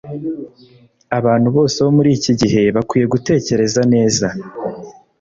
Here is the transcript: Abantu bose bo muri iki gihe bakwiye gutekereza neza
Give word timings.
Abantu 1.17 1.47
bose 1.55 1.77
bo 1.83 1.91
muri 1.97 2.09
iki 2.17 2.33
gihe 2.41 2.61
bakwiye 2.75 3.05
gutekereza 3.13 3.81
neza 3.93 4.27